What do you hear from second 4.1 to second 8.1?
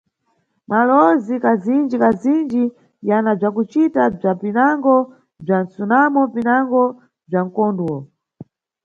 bza, pinango bza msunamo pinango bza mkondwo.